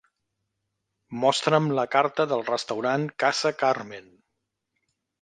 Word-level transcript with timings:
Mostra'm 1.25 1.69
la 1.81 1.85
carta 1.97 2.27
del 2.33 2.43
restaurant 2.49 3.09
Casa 3.27 3.55
Carmen. 3.63 4.13